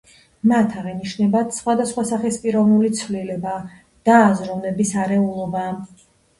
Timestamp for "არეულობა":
5.07-5.71